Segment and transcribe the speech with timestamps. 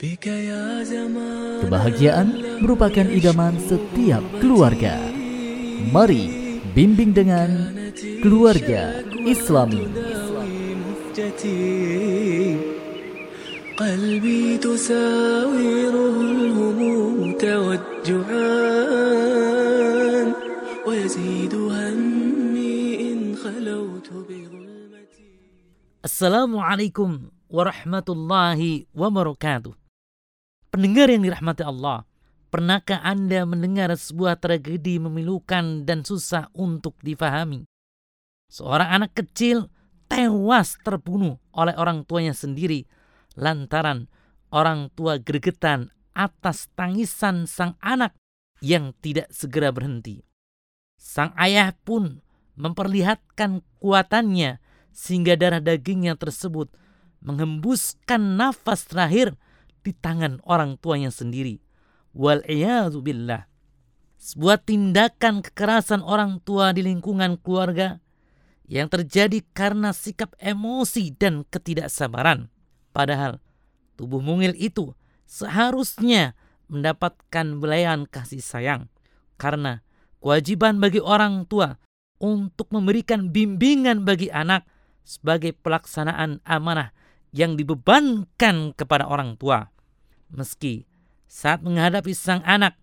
[0.00, 2.28] Kebahagiaan
[2.60, 5.00] merupakan idaman setiap keluarga.
[5.88, 6.28] Mari
[6.76, 7.72] bimbing dengan
[8.20, 9.88] keluarga Islami.
[13.76, 18.28] قلبي تساوره الهموم توجعان
[20.88, 25.28] ويزيد همي إن خلوت بظلمتي
[26.04, 29.79] السلام عليكم warahmatullahi wabarakatuh.
[30.71, 32.07] Pendengar yang dirahmati Allah,
[32.47, 37.67] pernahkah Anda mendengar sebuah tragedi memilukan dan susah untuk difahami?
[38.47, 39.67] Seorang anak kecil
[40.07, 42.87] tewas terbunuh oleh orang tuanya sendiri
[43.35, 44.07] lantaran
[44.47, 48.15] orang tua gregetan atas tangisan sang anak
[48.63, 50.23] yang tidak segera berhenti.
[50.95, 52.23] Sang ayah pun
[52.55, 54.63] memperlihatkan kuatannya
[54.95, 56.71] sehingga darah dagingnya tersebut
[57.19, 59.35] menghembuskan nafas terakhir
[59.81, 61.61] di tangan orang tuanya sendiri.
[62.13, 62.43] Wal
[63.01, 63.47] billah.
[64.21, 67.97] Sebuah tindakan kekerasan orang tua di lingkungan keluarga
[68.69, 72.53] yang terjadi karena sikap emosi dan ketidaksabaran.
[72.93, 73.41] Padahal
[73.97, 74.93] tubuh mungil itu
[75.25, 76.37] seharusnya
[76.71, 78.87] mendapatkan belayan kasih sayang
[79.35, 79.83] karena
[80.21, 81.81] kewajiban bagi orang tua
[82.21, 84.69] untuk memberikan bimbingan bagi anak
[85.01, 86.93] sebagai pelaksanaan amanah
[87.31, 89.71] yang dibebankan kepada orang tua.
[90.31, 90.87] Meski
[91.27, 92.75] saat menghadapi sang anak,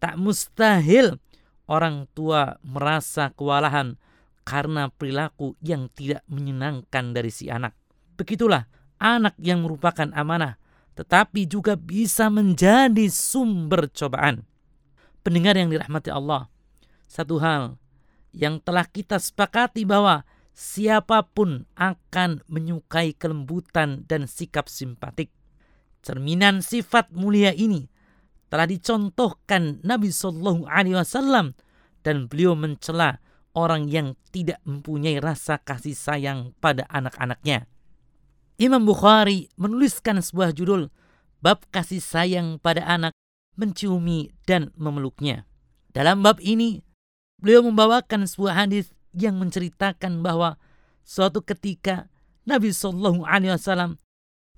[0.00, 1.20] tak mustahil
[1.68, 4.00] orang tua merasa kewalahan
[4.42, 7.76] karena perilaku yang tidak menyenangkan dari si anak.
[8.18, 8.66] Begitulah
[8.98, 10.58] anak yang merupakan amanah,
[10.98, 14.44] tetapi juga bisa menjadi sumber cobaan.
[15.22, 16.50] Pendengar yang dirahmati Allah,
[17.06, 17.78] satu hal
[18.34, 25.32] yang telah kita sepakati bahwa siapa pun akan menyukai kelembutan dan sikap simpatik.
[26.04, 27.88] Cerminan sifat mulia ini
[28.52, 31.56] telah dicontohkan Nabi Shallallahu Alaihi Wasallam
[32.04, 33.22] dan beliau mencela
[33.56, 37.68] orang yang tidak mempunyai rasa kasih sayang pada anak-anaknya.
[38.60, 40.92] Imam Bukhari menuliskan sebuah judul
[41.40, 43.16] bab kasih sayang pada anak
[43.56, 45.44] menciumi dan memeluknya.
[45.92, 46.80] Dalam bab ini,
[47.36, 50.56] beliau membawakan sebuah hadis yang menceritakan bahwa
[51.04, 52.08] suatu ketika
[52.42, 54.02] Nabi Shallallahu Alaihi Wasallam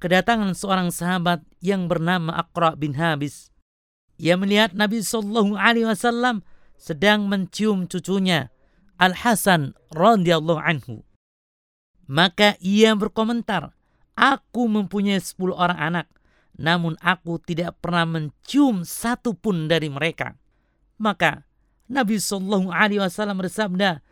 [0.00, 3.52] kedatangan seorang sahabat yang bernama Aqra bin Habis.
[4.16, 6.46] Ia melihat Nabi Shallallahu Alaihi Wasallam
[6.78, 8.50] sedang mencium cucunya
[8.96, 11.02] Al Hasan radhiyallahu anhu.
[12.04, 13.72] Maka ia berkomentar,
[14.14, 16.06] aku mempunyai sepuluh orang anak,
[16.54, 20.36] namun aku tidak pernah mencium satu pun dari mereka.
[21.00, 21.42] Maka
[21.90, 24.04] Nabi Shallallahu Alaihi Wasallam bersabda,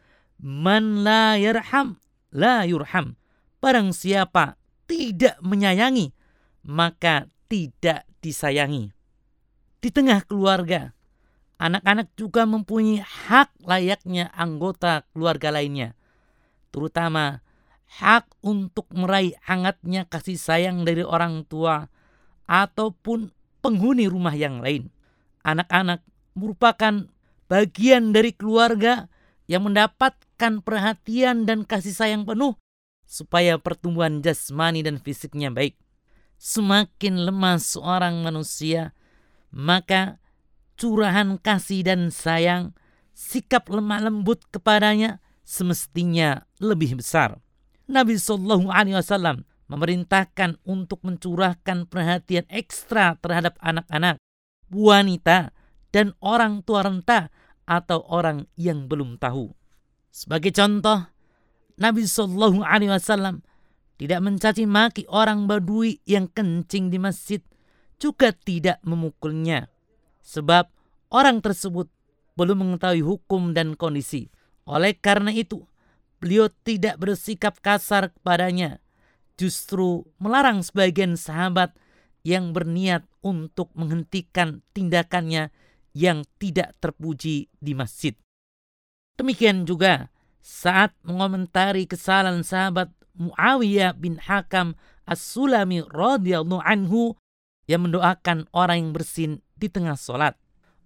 [0.42, 2.02] Man la yarham
[2.34, 3.14] la yurham.
[3.62, 4.58] Barang siapa
[4.90, 6.10] tidak menyayangi,
[6.66, 8.90] maka tidak disayangi.
[9.78, 10.98] Di tengah keluarga,
[11.62, 15.94] anak-anak juga mempunyai hak layaknya anggota keluarga lainnya.
[16.74, 17.38] Terutama
[18.02, 21.86] hak untuk meraih hangatnya kasih sayang dari orang tua
[22.50, 23.30] ataupun
[23.62, 24.90] penghuni rumah yang lain.
[25.46, 26.02] Anak-anak
[26.34, 27.06] merupakan
[27.46, 29.06] bagian dari keluarga
[29.46, 29.68] yang
[30.42, 32.58] mendapatkan perhatian dan kasih sayang penuh
[33.06, 35.78] supaya pertumbuhan jasmani dan fisiknya baik.
[36.42, 38.90] Semakin lemah seorang manusia,
[39.54, 40.18] maka
[40.74, 42.74] curahan kasih dan sayang,
[43.14, 47.38] sikap lemah lembut kepadanya semestinya lebih besar.
[47.86, 54.18] Nabi Shallallahu Alaihi Wasallam memerintahkan untuk mencurahkan perhatian ekstra terhadap anak-anak,
[54.74, 55.54] wanita,
[55.94, 57.30] dan orang tua renta
[57.62, 59.61] atau orang yang belum tahu.
[60.12, 61.08] Sebagai contoh,
[61.80, 63.40] Nabi Shallallahu Alaihi Wasallam
[63.96, 67.40] tidak mencaci maki orang Badui yang kencing di masjid,
[67.96, 69.72] juga tidak memukulnya,
[70.20, 70.68] sebab
[71.08, 71.88] orang tersebut
[72.36, 74.28] belum mengetahui hukum dan kondisi.
[74.68, 75.64] Oleh karena itu,
[76.20, 78.84] beliau tidak bersikap kasar kepadanya,
[79.40, 81.72] justru melarang sebagian sahabat
[82.20, 85.48] yang berniat untuk menghentikan tindakannya
[85.96, 88.12] yang tidak terpuji di masjid.
[89.18, 90.11] Demikian juga
[90.42, 94.74] saat mengomentari kesalahan sahabat Muawiyah bin Hakam
[95.06, 97.14] As-Sulami radhiyallahu anhu
[97.70, 100.34] yang mendoakan orang yang bersin di tengah solat.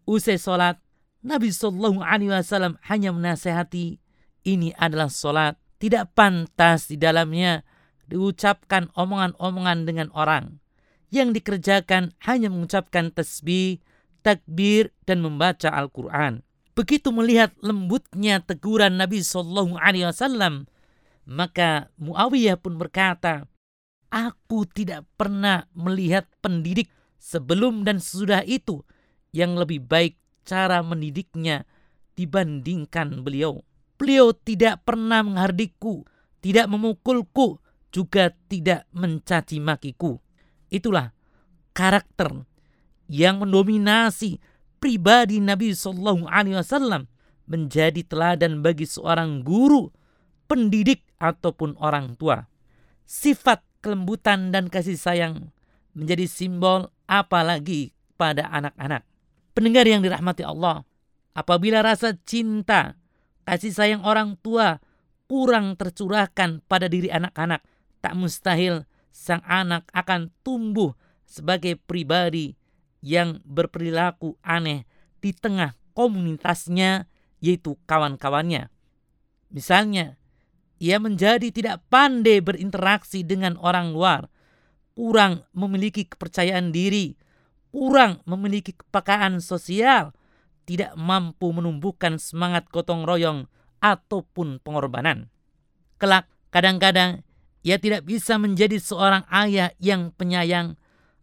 [0.04, 0.78] Usai solat,
[1.24, 3.98] Nabi Shallallahu Alaihi Wasallam hanya menasehati
[4.46, 7.66] ini adalah solat, tidak pantas di dalamnya
[8.06, 10.62] diucapkan omongan-omongan dengan orang.
[11.10, 13.82] Yang dikerjakan hanya mengucapkan tasbih,
[14.22, 16.45] takbir dan membaca Al-Quran.
[16.76, 20.68] Begitu melihat lembutnya teguran Nabi Shallallahu Alaihi Wasallam,
[21.24, 23.48] maka Muawiyah pun berkata,
[24.12, 28.84] Aku tidak pernah melihat pendidik sebelum dan sesudah itu
[29.32, 31.64] yang lebih baik cara mendidiknya
[32.14, 33.64] dibandingkan beliau.
[33.96, 36.04] Beliau tidak pernah menghardikku,
[36.44, 37.58] tidak memukulku,
[37.88, 40.20] juga tidak mencaci makiku.
[40.68, 41.16] Itulah
[41.72, 42.44] karakter
[43.08, 44.36] yang mendominasi
[44.78, 47.08] pribadi Nabi Shallallahu Alaihi Wasallam
[47.46, 49.90] menjadi teladan bagi seorang guru,
[50.50, 52.46] pendidik ataupun orang tua.
[53.06, 55.54] Sifat kelembutan dan kasih sayang
[55.94, 59.06] menjadi simbol apalagi pada anak-anak.
[59.56, 60.84] Pendengar yang dirahmati Allah,
[61.32, 62.98] apabila rasa cinta,
[63.46, 64.82] kasih sayang orang tua
[65.30, 67.62] kurang tercurahkan pada diri anak-anak,
[68.02, 68.84] tak mustahil
[69.14, 70.92] sang anak akan tumbuh
[71.24, 72.54] sebagai pribadi
[73.06, 74.82] yang berperilaku aneh
[75.22, 77.06] di tengah komunitasnya
[77.38, 78.66] yaitu kawan-kawannya.
[79.54, 80.18] Misalnya,
[80.82, 84.26] ia menjadi tidak pandai berinteraksi dengan orang luar,
[84.98, 87.14] kurang memiliki kepercayaan diri,
[87.70, 90.10] kurang memiliki kepekaan sosial,
[90.66, 93.46] tidak mampu menumbuhkan semangat gotong royong
[93.78, 95.30] ataupun pengorbanan.
[96.02, 97.22] Kelak, kadang-kadang
[97.62, 100.74] ia tidak bisa menjadi seorang ayah yang penyayang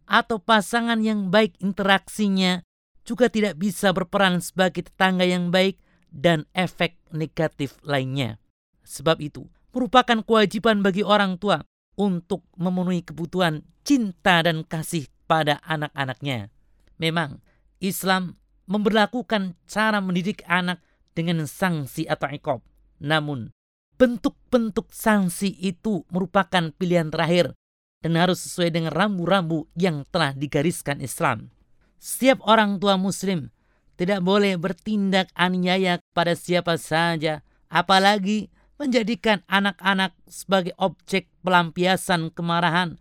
[0.04, 2.64] atau pasangan yang baik interaksinya
[3.04, 5.76] juga tidak bisa berperan sebagai tetangga yang baik
[6.08, 8.40] dan efek negatif lainnya.
[8.84, 11.60] Sebab itu, merupakan kewajiban bagi orang tua
[11.98, 16.48] untuk memenuhi kebutuhan cinta dan kasih pada anak-anaknya.
[16.96, 17.42] Memang,
[17.82, 20.80] Islam memperlakukan cara mendidik anak
[21.12, 22.60] dengan sanksi atau ikob.
[23.02, 23.52] Namun,
[24.00, 27.54] bentuk-bentuk sanksi itu merupakan pilihan terakhir
[28.04, 31.48] dan harus sesuai dengan rambu-rambu yang telah digariskan Islam.
[31.96, 33.48] Setiap orang tua muslim
[33.96, 37.40] tidak boleh bertindak aniaya kepada siapa saja,
[37.72, 43.00] apalagi menjadikan anak-anak sebagai objek pelampiasan kemarahan,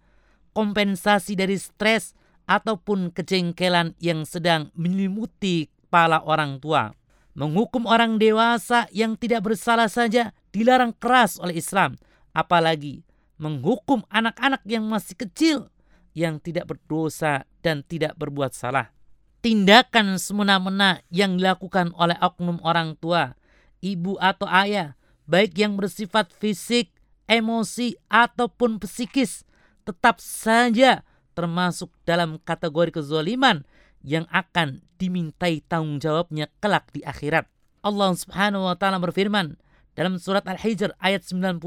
[0.55, 2.15] kompensasi dari stres,
[2.47, 6.95] ataupun kejengkelan yang sedang menyelimuti kepala orang tua.
[7.35, 11.99] Menghukum orang dewasa yang tidak bersalah saja dilarang keras oleh Islam,
[12.31, 13.03] apalagi
[13.43, 15.67] menghukum anak-anak yang masih kecil
[16.15, 18.95] yang tidak berdosa dan tidak berbuat salah.
[19.43, 23.35] Tindakan semena-mena yang dilakukan oleh oknum orang tua,
[23.83, 24.95] ibu atau ayah
[25.27, 26.95] baik yang bersifat fisik,
[27.27, 29.43] emosi, ataupun psikis,
[29.83, 31.03] tetap saja
[31.35, 33.67] termasuk dalam kategori kezoliman
[33.99, 37.49] yang akan dimintai tanggung jawabnya kelak di akhirat.
[37.83, 39.59] Allah Subhanahu wa taala berfirman
[39.91, 41.59] dalam surat Al-Hijr ayat 92,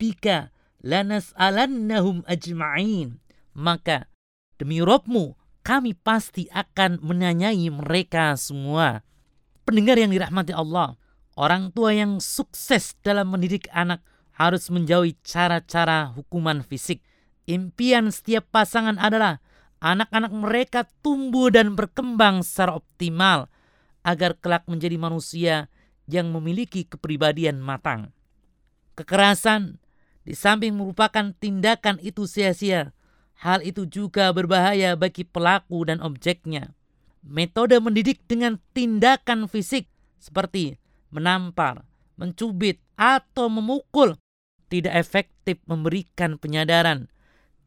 [0.00, 0.48] "Farabbika
[0.80, 3.20] lanas'alannahum ajma'in."
[3.52, 4.08] Maka
[4.56, 9.04] demi Robmu kami pasti akan menanyai mereka semua.
[9.68, 10.96] Pendengar yang dirahmati Allah,
[11.40, 14.04] Orang tua yang sukses dalam mendidik anak
[14.36, 17.00] harus menjauhi cara-cara hukuman fisik.
[17.48, 19.40] Impian setiap pasangan adalah
[19.80, 23.48] anak-anak mereka tumbuh dan berkembang secara optimal
[24.04, 25.72] agar kelak menjadi manusia
[26.04, 28.12] yang memiliki kepribadian matang.
[29.00, 29.79] Kekerasan
[30.24, 32.92] di samping merupakan tindakan itu sia-sia,
[33.40, 36.76] hal itu juga berbahaya bagi pelaku dan objeknya.
[37.24, 39.88] Metode mendidik dengan tindakan fisik
[40.20, 40.76] seperti
[41.12, 41.84] menampar,
[42.16, 44.16] mencubit, atau memukul
[44.68, 47.08] tidak efektif memberikan penyadaran.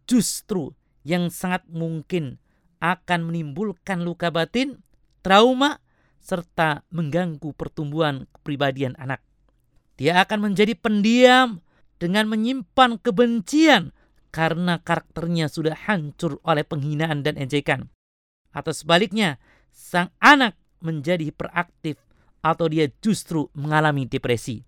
[0.06, 2.38] Justru yang sangat mungkin
[2.80, 4.82] akan menimbulkan luka batin,
[5.26, 5.82] trauma,
[6.24, 9.20] serta mengganggu pertumbuhan kepribadian anak.
[10.00, 11.60] Dia akan menjadi pendiam
[12.04, 13.96] dengan menyimpan kebencian
[14.36, 17.88] karena karakternya sudah hancur oleh penghinaan dan ejekan.
[18.52, 19.40] Atau sebaliknya,
[19.72, 21.96] sang anak menjadi hiperaktif
[22.44, 24.68] atau dia justru mengalami depresi.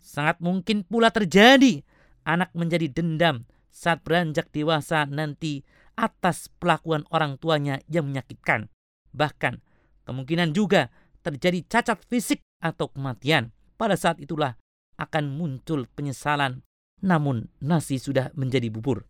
[0.00, 1.84] Sangat mungkin pula terjadi
[2.24, 5.60] anak menjadi dendam saat beranjak dewasa nanti
[5.92, 8.72] atas pelakuan orang tuanya yang menyakitkan.
[9.12, 9.60] Bahkan
[10.08, 10.88] kemungkinan juga
[11.20, 13.52] terjadi cacat fisik atau kematian.
[13.76, 14.56] Pada saat itulah
[15.02, 16.62] akan muncul penyesalan
[17.02, 19.04] namun nasi sudah menjadi bubur.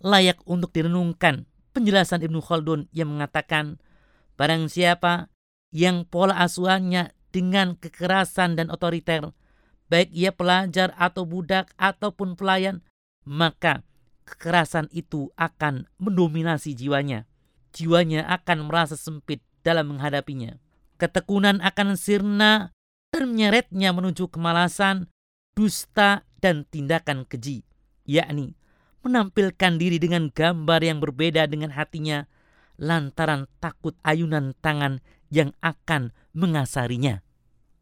[0.00, 3.82] Layak untuk direnungkan penjelasan Ibnu Khaldun yang mengatakan
[4.38, 5.34] barang siapa
[5.74, 9.34] yang pola asuhannya dengan kekerasan dan otoriter,
[9.90, 12.86] baik ia pelajar atau budak ataupun pelayan,
[13.26, 13.82] maka
[14.22, 17.26] kekerasan itu akan mendominasi jiwanya.
[17.74, 20.62] Jiwanya akan merasa sempit dalam menghadapinya.
[20.94, 22.70] Ketekunan akan sirna
[23.10, 25.10] dan menyeretnya menuju kemalasan,
[25.54, 27.64] dusta, dan tindakan keji,
[28.04, 28.52] yakni
[29.04, 32.28] menampilkan diri dengan gambar yang berbeda dengan hatinya
[32.80, 37.20] lantaran takut ayunan tangan yang akan mengasarinya.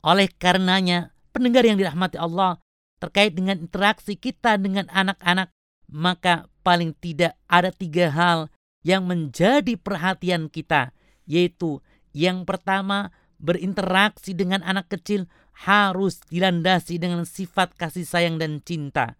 [0.02, 2.58] Oleh karenanya, pendengar yang dirahmati Allah,
[2.98, 5.50] terkait dengan interaksi kita dengan anak-anak,
[5.90, 8.50] maka paling tidak ada tiga hal
[8.82, 10.90] yang menjadi perhatian kita,
[11.26, 19.14] yaitu yang pertama berinteraksi dengan anak kecil harus dilandasi dengan sifat kasih sayang dan cinta.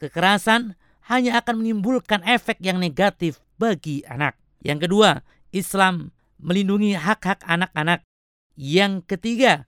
[0.00, 0.74] Kekerasan
[1.08, 4.36] hanya akan menimbulkan efek yang negatif bagi anak.
[4.60, 5.10] Yang kedua,
[5.54, 8.04] Islam melindungi hak-hak anak-anak.
[8.58, 9.66] Yang ketiga,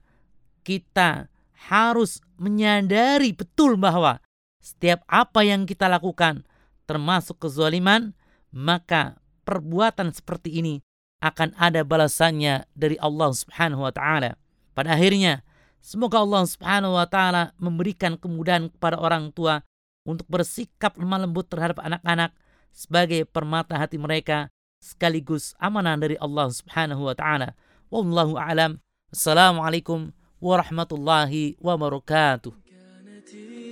[0.61, 1.31] kita
[1.71, 4.19] harus menyadari betul bahwa
[4.61, 6.45] setiap apa yang kita lakukan
[6.85, 8.13] termasuk kezaliman,
[8.53, 9.17] maka
[9.47, 10.75] perbuatan seperti ini
[11.21, 14.37] akan ada balasannya dari Allah Subhanahu wa taala.
[14.73, 15.45] Pada akhirnya,
[15.82, 19.62] semoga Allah Subhanahu wa taala memberikan kemudahan kepada orang tua
[20.06, 22.30] untuk bersikap lemah lembut terhadap anak-anak
[22.70, 27.58] sebagai permata hati mereka sekaligus amanah dari Allah Subhanahu wa taala.
[27.90, 28.78] Wallahu a'lam.
[29.10, 32.66] Assalamualaikum warahmatullahi wabarakatuh.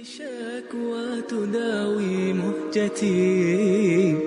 [0.05, 4.19] الشكوى تداوي مهجتي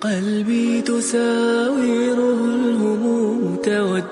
[0.00, 4.03] قلبي تساوره الهموم توجعان